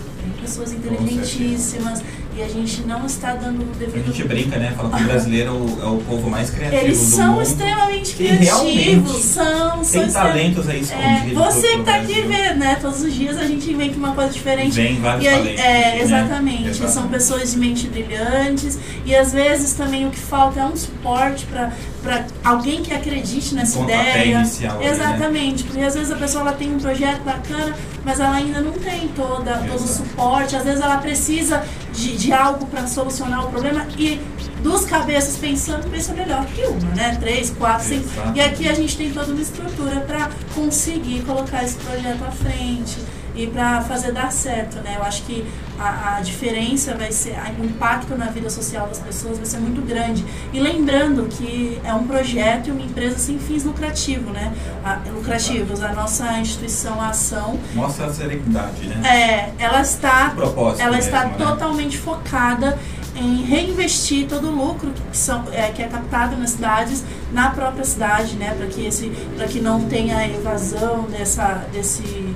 pessoas 0.40 0.72
inteligentíssimas 0.72 2.02
e 2.36 2.42
a 2.42 2.48
gente 2.48 2.82
não 2.82 3.06
está 3.06 3.34
dando 3.34 3.62
o 3.62 3.74
devido. 3.74 4.04
A 4.04 4.12
gente 4.12 4.24
brinca, 4.24 4.56
né? 4.56 4.72
Fala 4.76 4.96
que 4.96 5.02
o 5.02 5.06
brasileiro 5.06 5.78
é 5.82 5.86
o 5.86 5.98
povo 5.98 6.30
mais 6.30 6.50
criativo 6.50 6.82
Eles 6.84 6.98
são 6.98 7.32
mundo. 7.32 7.42
extremamente 7.42 8.14
criativos, 8.14 9.16
são, 9.16 9.84
são. 9.84 10.02
Tem 10.02 10.12
talentos 10.12 10.68
aí 10.68 10.80
escondidos. 10.80 11.32
É, 11.32 11.34
você 11.34 11.68
que 11.68 11.80
está 11.80 11.96
aqui 11.96 12.20
vendo, 12.22 12.58
né? 12.58 12.78
Todos 12.80 13.02
os 13.02 13.12
dias 13.12 13.36
a 13.36 13.44
gente 13.44 13.70
inventa 13.70 13.96
uma 13.96 14.12
coisa 14.14 14.32
diferente. 14.32 14.70
Vem 14.70 15.00
vários 15.00 15.26
e 15.26 15.30
talentos. 15.30 15.60
É, 15.60 15.88
aqui, 15.88 16.02
exatamente. 16.02 16.80
Né? 16.80 16.88
São 16.88 17.08
pessoas 17.08 17.50
de 17.50 17.58
mente 17.58 17.88
brilhantes 17.88 18.78
e 19.04 19.14
às 19.14 19.32
vezes 19.32 19.74
também 19.74 20.06
o 20.06 20.10
que 20.10 20.18
falta 20.18 20.60
é 20.60 20.64
um 20.64 20.76
suporte 20.76 21.46
para 21.46 21.72
para 22.02 22.24
alguém 22.42 22.82
que 22.82 22.92
acredite 22.92 23.54
nessa 23.54 23.78
um 23.78 23.84
ideia. 23.84 24.38
Inicial 24.38 24.82
Exatamente, 24.82 25.36
aí, 25.38 25.52
né? 25.52 25.64
porque 25.66 25.80
às 25.80 25.94
vezes 25.94 26.10
a 26.10 26.16
pessoa 26.16 26.42
ela 26.42 26.52
tem 26.52 26.74
um 26.74 26.78
projeto 26.78 27.22
bacana, 27.22 27.76
mas 28.04 28.18
ela 28.18 28.36
ainda 28.36 28.60
não 28.60 28.72
tem 28.72 29.08
toda, 29.08 29.58
todo 29.58 29.84
o 29.84 29.86
suporte. 29.86 30.56
Às 30.56 30.64
vezes 30.64 30.80
ela 30.80 30.98
precisa 30.98 31.62
de, 31.92 32.16
de 32.16 32.32
algo 32.32 32.66
para 32.66 32.86
solucionar 32.86 33.46
o 33.46 33.50
problema 33.50 33.86
e 33.98 34.20
duas 34.62 34.84
cabeças 34.84 35.36
pensando, 35.36 35.88
pensa 35.90 36.12
melhor 36.14 36.44
que 36.46 36.62
uma, 36.62 36.94
né? 36.94 37.16
Três, 37.20 37.50
quatro, 37.50 37.86
cinco. 37.86 38.08
E 38.34 38.40
aqui 38.40 38.68
a 38.68 38.74
gente 38.74 38.96
tem 38.96 39.10
toda 39.10 39.32
uma 39.32 39.42
estrutura 39.42 40.00
para 40.00 40.30
conseguir 40.54 41.22
colocar 41.22 41.64
esse 41.64 41.76
projeto 41.76 42.22
à 42.24 42.30
frente 42.30 42.98
e 43.40 43.46
para 43.46 43.80
fazer 43.80 44.12
dar 44.12 44.30
certo, 44.30 44.76
né? 44.82 44.96
Eu 44.98 45.02
acho 45.02 45.22
que 45.22 45.46
a, 45.78 46.16
a, 46.16 46.20
diferença 46.20 46.94
vai 46.94 47.10
ser, 47.10 47.34
o 47.58 47.64
impacto 47.64 48.14
na 48.14 48.26
vida 48.26 48.50
social 48.50 48.86
das 48.86 48.98
pessoas 48.98 49.38
vai 49.38 49.46
ser 49.46 49.58
muito 49.58 49.80
grande. 49.80 50.24
E 50.52 50.60
lembrando 50.60 51.26
que 51.26 51.80
é 51.82 51.94
um 51.94 52.06
projeto 52.06 52.68
e 52.68 52.70
uma 52.70 52.82
empresa 52.82 53.18
sem 53.18 53.38
fins 53.38 53.64
lucrativos, 53.64 54.30
né? 54.32 54.52
A, 54.84 54.98
lucrativos. 55.10 55.82
A 55.82 55.92
nossa 55.94 56.38
instituição, 56.38 57.00
a 57.00 57.08
ação. 57.08 57.58
Mostra 57.74 58.06
a 58.06 58.12
serenidade, 58.12 58.86
né? 58.86 59.52
É, 59.58 59.64
ela 59.64 59.80
está, 59.80 60.34
ela 60.36 60.74
mesmo, 60.74 60.96
está 60.96 61.24
né? 61.24 61.34
totalmente 61.38 61.96
focada 61.96 62.78
em 63.16 63.42
reinvestir 63.42 64.26
todo 64.28 64.48
o 64.48 64.50
lucro 64.50 64.92
que, 65.10 65.16
são, 65.16 65.44
é, 65.52 65.70
que 65.70 65.82
é 65.82 65.88
captado 65.88 66.36
nas 66.36 66.50
cidades 66.50 67.04
na 67.32 67.50
própria 67.50 67.84
cidade, 67.84 68.36
né, 68.36 68.54
para 68.56 68.66
que 68.66 68.86
esse, 68.86 69.10
para 69.36 69.46
que 69.46 69.60
não 69.60 69.84
tenha 69.86 70.26
evasão 70.28 71.02
dessa, 71.02 71.66
desse 71.72 72.29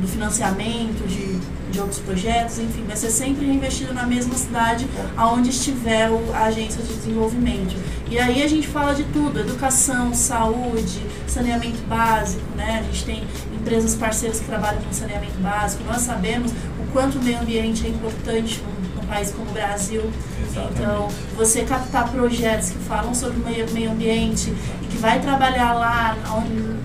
do 0.00 0.08
financiamento 0.08 1.06
de, 1.06 1.38
de 1.70 1.80
outros 1.80 2.00
projetos, 2.00 2.58
enfim, 2.58 2.84
vai 2.84 2.96
ser 2.96 3.10
sempre 3.10 3.46
reinvestido 3.46 3.92
na 3.92 4.06
mesma 4.06 4.34
cidade 4.34 4.86
aonde 5.16 5.50
estiver 5.50 6.10
a 6.34 6.44
agência 6.44 6.82
de 6.82 6.92
desenvolvimento. 6.94 7.76
E 8.10 8.18
aí 8.18 8.42
a 8.42 8.48
gente 8.48 8.66
fala 8.66 8.94
de 8.94 9.04
tudo, 9.04 9.38
educação, 9.38 10.12
saúde, 10.14 11.00
saneamento 11.28 11.80
básico, 11.86 12.42
né? 12.56 12.80
A 12.80 12.82
gente 12.82 13.04
tem 13.04 13.24
empresas 13.54 13.94
parceiras 13.94 14.40
que 14.40 14.46
trabalham 14.46 14.82
com 14.82 14.92
saneamento 14.92 15.38
básico. 15.38 15.84
Nós 15.84 16.02
sabemos 16.02 16.50
o 16.50 16.92
quanto 16.92 17.18
o 17.18 17.22
meio 17.22 17.40
ambiente 17.40 17.86
é 17.86 17.90
importante 17.90 18.60
num, 18.62 19.00
num 19.00 19.06
país 19.06 19.30
como 19.30 19.48
o 19.50 19.52
Brasil. 19.52 20.10
Exatamente. 20.42 20.80
Então, 20.80 21.08
você 21.36 21.62
captar 21.62 22.10
projetos 22.10 22.70
que 22.70 22.78
falam 22.78 23.14
sobre 23.14 23.38
o 23.38 23.44
meio, 23.44 23.70
meio 23.70 23.92
ambiente 23.92 24.52
e 24.82 24.86
que 24.86 24.98
vai 24.98 25.20
trabalhar 25.20 25.74
lá 25.74 26.16
onde 26.36 26.80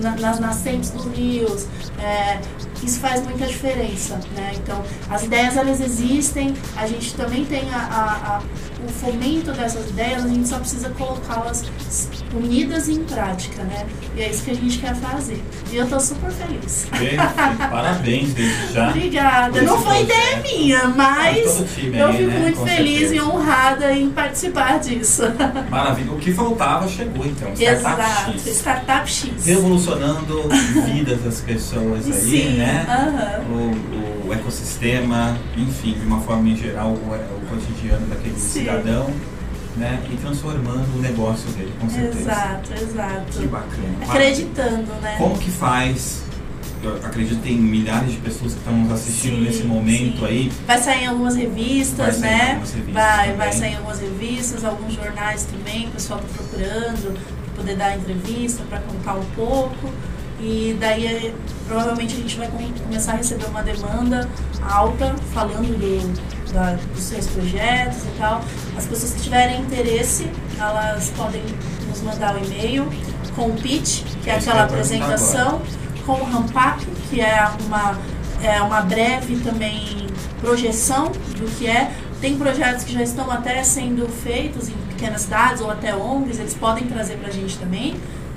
na, 0.00 0.16
nas 0.16 0.38
nascentes 0.38 0.90
dos 0.90 1.04
rios. 1.06 1.66
É, 1.98 2.40
isso 2.82 3.00
faz 3.00 3.22
muita 3.22 3.46
diferença, 3.46 4.20
né? 4.34 4.52
Então, 4.56 4.84
as 5.08 5.22
ideias 5.22 5.56
elas 5.56 5.80
existem, 5.80 6.54
a 6.76 6.86
gente 6.86 7.14
também 7.14 7.44
tem 7.44 7.62
a, 7.70 7.78
a, 7.78 8.36
a, 8.36 8.42
o 8.84 8.88
fomento 8.88 9.52
dessas 9.52 9.88
ideias, 9.90 10.24
a 10.24 10.28
gente 10.28 10.48
só 10.48 10.58
precisa 10.58 10.90
colocá-las 10.90 11.64
unidas 12.34 12.88
em 12.88 13.02
prática, 13.04 13.62
né? 13.62 13.86
E 14.16 14.22
é 14.22 14.30
isso 14.30 14.44
que 14.44 14.50
a 14.50 14.54
gente 14.54 14.78
quer 14.78 14.94
fazer. 14.96 15.42
E 15.70 15.76
eu 15.76 15.86
tô 15.88 15.98
super 15.98 16.30
feliz. 16.30 16.86
Parabéns 17.70 18.32
desde 18.34 18.72
já. 18.72 18.90
Obrigada. 18.90 19.62
Não 19.62 19.80
foi 19.80 20.02
ideia 20.02 20.36
minha, 20.38 20.88
mas 20.88 21.60
eu 21.60 21.66
fico 21.66 21.90
né? 21.90 22.38
muito 22.38 22.58
Com 22.58 22.66
feliz 22.66 22.98
certeza. 22.98 23.14
e 23.14 23.20
honrada 23.22 23.92
em 23.92 24.10
participar 24.10 24.78
disso. 24.78 25.22
Maravilha. 25.70 26.12
O 26.12 26.18
que 26.18 26.32
faltava 26.32 26.88
chegou 26.88 27.24
então. 27.26 27.52
Startup 27.54 28.00
Exato. 28.00 28.32
X. 28.32 28.46
Startup 28.58 29.10
X. 29.10 29.46
Revolucionando 29.46 30.48
vidas 30.84 31.22
das 31.22 31.40
pessoas 31.40 32.06
aí, 32.06 32.12
Sim. 32.12 32.48
né? 32.56 32.86
Uhum. 33.48 33.54
O, 33.54 33.70
o, 33.70 34.03
ecossistema, 34.32 35.38
enfim, 35.56 35.94
de 35.94 36.06
uma 36.06 36.20
forma 36.20 36.48
em 36.48 36.56
geral, 36.56 36.88
o, 36.88 36.94
o 36.94 37.46
cotidiano 37.48 38.06
daquele 38.06 38.38
Sim. 38.38 38.60
cidadão 38.60 39.10
né? 39.76 40.00
E 40.10 40.16
transformando 40.16 40.96
o 40.96 41.00
negócio 41.00 41.50
dele, 41.52 41.72
com 41.80 41.88
certeza. 41.88 42.20
Exato, 42.20 42.74
exato. 42.74 43.38
Que 43.38 43.46
bacana. 43.46 43.98
Acreditando, 44.08 44.92
né? 45.02 45.16
Como 45.18 45.38
que 45.38 45.50
faz? 45.50 46.22
Eu 46.82 46.96
acredito 46.96 47.36
que 47.38 47.48
tem 47.48 47.56
milhares 47.56 48.12
de 48.12 48.18
pessoas 48.18 48.52
que 48.52 48.58
estão 48.58 48.76
nos 48.76 48.92
assistindo 48.92 49.36
sim, 49.36 49.42
nesse 49.42 49.64
momento 49.64 50.18
sim. 50.18 50.26
aí. 50.26 50.52
Vai 50.66 50.78
sair 50.78 51.04
em 51.04 51.06
algumas 51.06 51.34
revistas, 51.34 52.20
vai 52.20 52.30
né? 52.30 52.48
Algumas 52.50 52.72
revistas 52.72 52.94
vai, 52.94 53.22
também. 53.22 53.36
vai 53.36 53.52
sair 53.52 53.72
em 53.72 53.76
algumas 53.76 54.00
revistas, 54.00 54.64
alguns 54.64 54.92
jornais 54.94 55.44
também, 55.44 55.88
o 55.88 55.90
pessoal 55.92 56.20
está 56.20 56.42
procurando 56.42 57.18
poder 57.56 57.76
dar 57.76 57.96
entrevista 57.96 58.62
para 58.68 58.80
contar 58.80 59.14
um 59.14 59.24
pouco. 59.36 59.90
E 60.40 60.76
daí 60.80 61.34
provavelmente 61.66 62.14
a 62.14 62.18
gente 62.18 62.36
vai 62.36 62.48
começar 62.48 63.12
a 63.12 63.16
receber 63.16 63.46
uma 63.46 63.62
demanda 63.62 64.28
alta 64.62 65.14
falando 65.32 65.78
do, 65.78 66.52
da, 66.52 66.72
dos 66.72 67.02
seus 67.02 67.26
projetos 67.28 67.98
e 68.04 68.18
tal. 68.18 68.42
As 68.76 68.86
pessoas 68.86 69.14
que 69.14 69.22
tiverem 69.22 69.60
interesse, 69.60 70.30
elas 70.58 71.10
podem 71.16 71.42
nos 71.88 72.02
mandar 72.02 72.34
o 72.34 72.40
um 72.40 72.44
e-mail 72.44 72.88
com 73.34 73.48
o 73.48 73.54
pitch, 73.54 74.02
que 74.22 74.30
é 74.30 74.36
aquela 74.36 74.64
apresentação, 74.64 75.62
com 76.04 76.12
o 76.12 76.24
ramp-up, 76.24 76.84
que 77.08 77.20
é 77.20 77.48
uma, 77.66 77.98
é 78.42 78.60
uma 78.60 78.82
breve 78.82 79.36
também 79.40 80.06
projeção 80.40 81.10
do 81.10 81.50
que 81.56 81.66
é. 81.66 81.92
Tem 82.20 82.36
projetos 82.36 82.84
que 82.84 82.92
já 82.92 83.02
estão 83.02 83.30
até 83.30 83.62
sendo 83.62 84.08
feitos 84.08 84.68
em 84.68 84.74
pequenas 84.88 85.22
cidades 85.22 85.60
ou 85.60 85.70
até 85.70 85.94
ONGs, 85.94 86.38
eles 86.38 86.54
podem 86.54 86.86
trazer 86.86 87.16
para 87.16 87.28
a 87.28 87.32
gente 87.32 87.58
também 87.58 87.94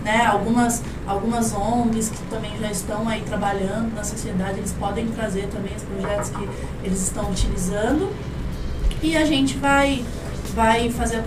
né? 0.08 0.26
Algumas, 0.26 0.82
algumas 1.08 1.54
ONGs 1.54 2.10
que 2.10 2.22
também 2.30 2.52
já 2.60 2.70
estão 2.70 3.08
aí 3.08 3.22
trabalhando 3.22 3.96
na 3.96 4.04
sociedade, 4.04 4.60
eles 4.60 4.74
podem 4.74 5.08
trazer 5.08 5.48
também 5.48 5.76
os 5.76 5.84
projetos 5.84 6.30
que 6.30 6.48
eles 6.84 7.02
estão 7.02 7.32
utilizando. 7.32 8.12
E 9.02 9.16
a 9.16 9.26
gente 9.26 9.58
vai 9.58 10.04
vai 10.58 10.90
fazer 10.90 11.18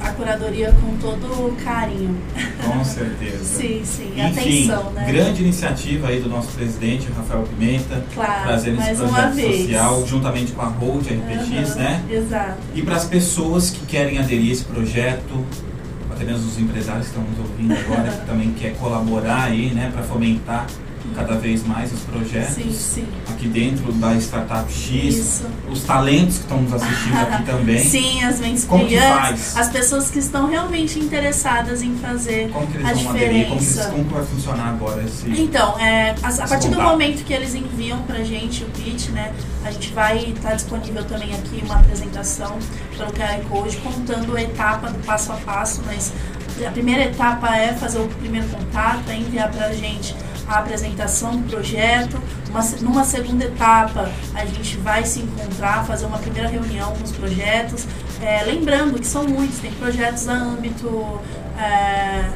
a 0.00 0.12
curadoria 0.12 0.72
com 0.80 0.96
todo 0.98 1.56
carinho. 1.64 2.16
Com 2.64 2.84
certeza. 2.84 3.42
sim, 3.58 3.82
sim. 3.84 4.12
Enfim, 4.16 4.66
Atenção, 4.68 4.92
né? 4.92 5.10
grande 5.10 5.42
iniciativa 5.42 6.06
aí 6.06 6.20
do 6.20 6.28
nosso 6.28 6.52
presidente, 6.52 7.08
Rafael 7.16 7.42
Pimenta, 7.42 8.04
claro, 8.14 8.42
trazendo 8.44 8.80
esse 8.80 8.94
projeto 8.94 9.58
social 9.58 10.06
juntamente 10.06 10.52
com 10.52 10.62
a 10.62 10.68
Hold 10.68 11.04
RPX, 11.04 11.70
uhum, 11.70 11.82
né? 11.82 12.04
Exato. 12.08 12.58
E 12.76 12.82
para 12.82 12.94
as 12.94 13.04
pessoas 13.06 13.70
que 13.70 13.84
querem 13.86 14.18
aderir 14.18 14.50
a 14.50 14.52
esse 14.52 14.64
projeto, 14.64 15.44
até 16.16 16.24
mesmo 16.24 16.48
os 16.48 16.58
empresários 16.58 17.08
que 17.08 17.18
estão 17.18 17.22
nos 17.22 17.38
ouvindo 17.38 17.74
agora, 17.74 18.10
que 18.10 18.26
também 18.26 18.50
quer 18.52 18.74
colaborar 18.76 19.44
aí, 19.44 19.70
né, 19.74 19.90
para 19.92 20.02
fomentar 20.02 20.66
cada 21.14 21.34
vez 21.34 21.64
mais 21.64 21.92
os 21.92 22.00
projetos 22.00 22.54
sim, 22.54 22.72
sim. 22.72 23.06
aqui 23.28 23.48
dentro 23.48 23.92
da 23.92 24.14
Startup 24.16 24.70
X, 24.72 25.14
Isso. 25.14 25.46
os 25.70 25.82
talentos 25.84 26.36
que 26.36 26.42
estão 26.42 26.62
nos 26.62 26.72
assistindo 26.72 27.16
aqui 27.16 27.42
também. 27.46 27.78
Sim, 27.78 28.24
as 28.24 28.40
mentes 28.40 28.64
Como 28.64 28.84
brilhantes, 28.84 29.56
as 29.56 29.68
pessoas 29.68 30.10
que 30.10 30.18
estão 30.18 30.46
realmente 30.48 30.98
interessadas 30.98 31.82
em 31.82 31.96
fazer 31.96 32.50
como 32.50 32.66
que 32.66 32.76
eles 32.76 32.86
a 32.86 32.92
vão 32.92 33.02
diferença. 33.02 33.24
Aderir? 33.26 33.48
Como, 33.48 33.60
que 33.60 33.64
eles, 33.66 33.86
como 33.86 34.04
vai 34.04 34.24
funcionar 34.24 34.68
agora 34.68 35.02
esse 35.02 35.30
Então, 35.30 35.78
é, 35.78 36.14
a, 36.22 36.28
a 36.28 36.48
partir 36.48 36.68
do 36.68 36.80
momento 36.80 37.24
que 37.24 37.32
eles 37.32 37.54
enviam 37.54 37.98
pra 38.02 38.22
gente 38.22 38.64
o 38.64 38.66
pitch, 38.66 39.08
né, 39.08 39.32
a 39.64 39.70
gente 39.70 39.92
vai 39.92 40.18
estar 40.18 40.50
tá 40.50 40.54
disponível 40.54 41.04
também 41.04 41.34
aqui 41.34 41.62
uma 41.64 41.76
apresentação 41.76 42.58
pelo 42.96 43.12
QR 43.12 43.40
Code 43.48 43.76
contando 43.78 44.36
a 44.36 44.42
etapa 44.42 44.88
do 44.88 44.98
passo 45.04 45.32
a 45.32 45.36
passo, 45.36 45.82
mas 45.84 46.12
a 46.64 46.70
primeira 46.70 47.04
etapa 47.04 47.54
é 47.54 47.74
fazer 47.74 47.98
o 47.98 48.08
primeiro 48.08 48.46
contato, 48.48 49.10
é 49.10 49.16
enviar 49.16 49.50
pra 49.50 49.72
gente 49.72 50.14
a 50.48 50.58
apresentação 50.58 51.36
do 51.36 51.48
projeto. 51.48 52.20
Uma, 52.50 52.62
numa 52.80 53.04
segunda 53.04 53.44
etapa, 53.44 54.10
a 54.34 54.44
gente 54.44 54.76
vai 54.78 55.04
se 55.04 55.20
encontrar, 55.20 55.84
fazer 55.84 56.06
uma 56.06 56.18
primeira 56.18 56.48
reunião 56.48 56.92
com 56.94 57.04
os 57.04 57.12
projetos. 57.12 57.86
É, 58.22 58.42
lembrando 58.44 58.98
que 58.98 59.06
são 59.06 59.24
muitos, 59.24 59.58
tem 59.58 59.72
projetos 59.72 60.28
a 60.28 60.32
âmbito 60.32 61.20
é, 61.58 62.30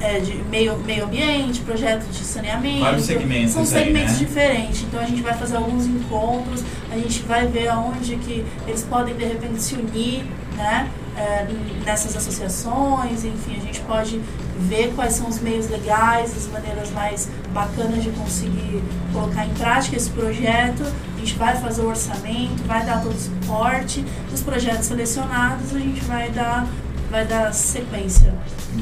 é, 0.00 0.18
de 0.20 0.34
meio, 0.44 0.78
meio 0.78 1.04
ambiente, 1.04 1.60
projeto 1.60 2.04
de 2.10 2.24
saneamento. 2.24 2.80
Vários 2.80 3.04
segmentos. 3.04 3.52
São 3.52 3.66
segmentos 3.66 4.12
aí, 4.12 4.20
né? 4.20 4.26
diferentes. 4.26 4.82
Então 4.82 5.00
a 5.00 5.04
gente 5.04 5.22
vai 5.22 5.34
fazer 5.34 5.56
alguns 5.56 5.86
encontros, 5.86 6.64
a 6.90 6.96
gente 6.96 7.22
vai 7.22 7.46
ver 7.46 7.68
aonde 7.68 8.16
que 8.16 8.44
eles 8.66 8.82
podem 8.84 9.14
de 9.14 9.24
repente 9.24 9.62
se 9.62 9.74
unir, 9.74 10.24
né? 10.56 10.88
É, 11.16 11.46
nessas 11.84 12.16
associações, 12.16 13.24
enfim, 13.24 13.56
a 13.56 13.60
gente 13.60 13.80
pode 13.80 14.20
ver 14.60 14.92
quais 14.94 15.14
são 15.14 15.28
os 15.28 15.40
meios 15.40 15.68
legais, 15.68 16.36
as 16.36 16.46
maneiras 16.46 16.90
mais 16.90 17.28
bacanas 17.52 18.02
de 18.02 18.10
conseguir 18.10 18.82
colocar 19.12 19.46
em 19.46 19.54
prática 19.54 19.96
esse 19.96 20.10
projeto. 20.10 20.82
A 21.16 21.18
gente 21.18 21.34
vai 21.34 21.56
fazer 21.56 21.82
o 21.82 21.88
orçamento, 21.88 22.62
vai 22.66 22.84
dar 22.84 23.02
todo 23.02 23.14
o 23.14 23.18
suporte. 23.18 24.04
Os 24.32 24.42
projetos 24.42 24.86
selecionados 24.86 25.74
a 25.74 25.78
gente 25.78 26.00
vai 26.04 26.30
dar, 26.30 26.66
vai 27.10 27.24
dar 27.24 27.52
sequência. 27.52 28.32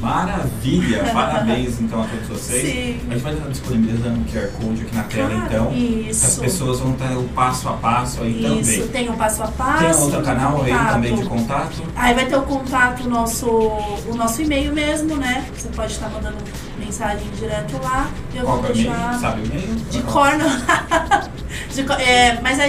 Maravilha! 0.00 1.04
Parabéns 1.12 1.80
então 1.80 2.02
a 2.02 2.06
todos 2.06 2.28
vocês. 2.28 2.62
Sim. 2.62 3.00
A 3.08 3.14
gente 3.14 3.23
vai 3.23 3.32
estar 3.35 3.49
disponibilizando 3.49 4.20
o 4.20 4.25
QR 4.25 4.49
Code 4.61 4.82
aqui 4.82 4.94
na 4.94 5.02
tela 5.04 5.30
Claro, 5.30 5.47
então. 5.47 5.73
isso. 5.75 6.26
As 6.26 6.37
pessoas 6.38 6.80
vão 6.80 6.92
ter 6.92 7.16
o 7.16 7.25
paço 7.35 7.68
a 7.68 7.73
passo 7.73 8.23
aí 8.23 8.44
Isso, 8.61 8.73
também. 8.73 8.88
tem 8.88 9.08
o 9.08 9.14
passo 9.14 9.42
a 9.42 9.49
passo. 9.49 9.78
Tem 9.85 10.02
outro 10.04 10.23
canal 10.23 10.62
aí 10.62 10.70
contato. 10.73 10.92
também 10.92 11.14
de 11.16 11.25
contato. 11.25 11.82
Aí 11.97 12.14
vai 12.14 12.26
ter 12.26 12.37
o 12.37 12.42
contato, 12.42 13.04
o 13.04 13.08
nosso, 13.08 13.47
o 13.49 14.14
nosso 14.14 14.42
e-mail 14.42 14.73
mesmo, 14.73 15.16
né? 15.16 15.47
Você 15.56 15.68
pode 15.68 15.92
estar 15.92 16.08
mandando 16.11 16.37
mensagem 16.78 17.26
direto 17.38 17.82
lá. 17.82 18.08
Eu 18.35 18.44
Qual 18.44 18.62
vou 18.62 18.73
deixar. 18.73 19.18
Sabe 19.18 19.40
o 19.42 19.47
e-mail? 19.47 19.75
De 19.90 19.99
Não. 20.02 20.06
cor, 20.12 20.30
não. 20.37 20.49
De 21.75 21.80
é, 22.02 22.40
mas 22.42 22.58
é 22.58 22.68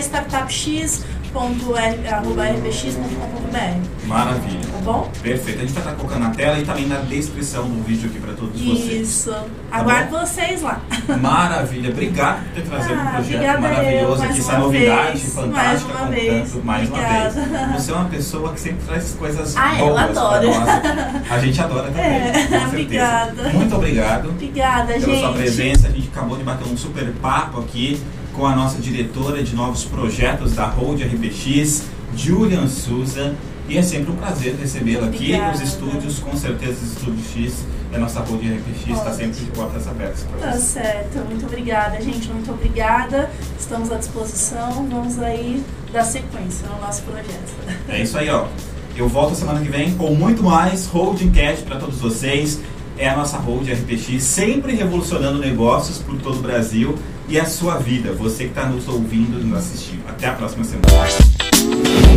startupx.rbx.com.br, 1.30 4.08
Maravilha. 4.08 4.60
tá 4.72 4.78
bom? 4.84 5.10
Perfeito. 5.22 5.60
A 5.60 5.62
gente 5.62 5.74
vai 5.74 5.84
estar 5.84 5.96
colocando 5.96 6.20
na 6.24 6.30
tela 6.32 6.58
e 6.60 6.66
também 6.66 6.88
na 6.88 6.98
descrição 6.98 7.64
do 7.70 7.82
vídeo 7.84 8.10
aqui 8.10 8.20
para 8.20 8.34
todos 8.34 8.60
vocês. 8.62 9.10
Isso. 9.10 9.34
Aguardo 9.72 10.18
vocês 10.20 10.62
lá. 10.62 10.82
Maravilha. 11.22 11.90
Obrigado 11.92 12.44
por 12.46 12.54
ter 12.54 12.62
trazido 12.64 12.96
um 12.96 13.00
Ah, 13.00 13.12
projeto 13.12 13.34
obrigada 13.36 13.60
maravilhoso 13.62 14.24
eu, 14.24 14.30
aqui, 14.30 14.40
essa 14.40 14.58
novidade 14.58 15.18
vez, 15.20 15.34
fantástica. 15.34 15.54
mais 15.54 15.84
uma 15.84 16.06
vez. 16.08 16.56
mais 16.64 16.90
uma 16.90 16.98
vez. 16.98 17.34
Você 17.76 17.92
é 17.92 17.96
uma 17.96 18.06
pessoa 18.06 18.54
que 18.54 18.60
sempre 18.60 18.86
traz 18.86 19.12
coisas 19.14 19.56
Ah, 19.56 19.80
eu 19.80 19.88
boas 19.88 20.02
adoro. 20.18 20.50
pra 20.52 20.60
nós. 20.60 21.32
A 21.32 21.40
gente 21.40 21.62
adora 21.62 21.88
também. 21.88 22.06
É, 22.06 22.34
obrigada. 22.68 23.50
Muito 23.50 23.76
obrigado 23.76 24.30
Obrigada, 24.30 24.94
pela 24.94 25.00
gente. 25.06 25.20
sua 25.20 25.34
presença. 25.34 25.88
A 25.88 25.92
gente 25.92 26.08
acabou 26.10 26.38
de 26.38 26.44
bater 26.44 26.68
um 26.68 26.78
super 26.78 27.06
papo 27.22 27.60
aqui 27.60 28.02
com 28.40 28.46
a 28.48 28.56
nossa 28.56 28.80
diretora 28.80 29.44
de 29.44 29.54
novos 29.54 29.84
projetos 29.84 30.54
da 30.54 30.66
Hold 30.66 31.02
RPX, 31.04 31.84
Julian 32.16 32.70
Souza. 32.70 33.36
E 33.68 33.78
é 33.78 33.82
sempre 33.82 34.12
um 34.12 34.16
prazer 34.16 34.56
recebê-la 34.56 35.08
aqui 35.08 35.26
Obrigada. 35.34 35.52
nos 35.52 35.62
estúdios, 35.62 36.20
com 36.20 36.36
certeza 36.38 36.72
os 36.82 36.94
estúdios 36.94 37.28
X 37.34 37.66
e 37.92 37.96
a 37.96 38.00
nossa 38.00 38.22
Hold 38.22 38.42
RPX 38.42 38.98
está 38.98 39.12
sempre 39.12 39.40
de 39.42 39.52
portas 39.52 39.88
abertas 39.90 40.24
para 40.24 40.40
Tá 40.52 40.58
você. 40.58 40.62
certo, 40.80 41.18
muito 41.30 41.46
obrigada, 41.46 42.02
gente. 42.02 42.30
Muito 42.30 42.50
obrigada. 42.52 43.30
Estamos 43.60 43.92
à 43.92 43.96
disposição. 43.98 44.88
Vamos 44.90 45.20
aí 45.20 45.62
dar 45.92 46.04
sequência 46.06 46.66
no 46.70 46.80
nosso 46.80 47.02
projeto. 47.04 47.54
É 47.90 48.02
isso 48.02 48.18
aí, 48.18 48.30
ó. 48.30 48.48
Eu 48.96 49.08
volto 49.10 49.36
semana 49.36 49.60
que 49.60 49.70
vem 49.70 49.94
com 49.96 50.16
muito 50.16 50.42
mais 50.42 50.88
Holding 50.88 51.32
Cash 51.32 51.60
para 51.60 51.76
todos 51.78 52.00
vocês. 52.00 52.60
É 53.00 53.08
a 53.08 53.16
nossa 53.16 53.38
Hold 53.38 53.66
RPX, 53.72 54.22
sempre 54.22 54.76
revolucionando 54.76 55.40
negócios 55.40 56.00
por 56.00 56.18
todo 56.18 56.40
o 56.40 56.42
Brasil 56.42 56.96
e 57.30 57.40
a 57.40 57.46
sua 57.46 57.78
vida. 57.78 58.12
Você 58.12 58.44
que 58.44 58.50
está 58.50 58.66
nos 58.66 58.90
ouvindo 58.90 59.40
e 59.40 59.44
nos 59.46 59.58
assistindo. 59.58 60.04
Até 60.06 60.28
a 60.28 60.34
próxima 60.34 60.66
semana. 60.66 62.09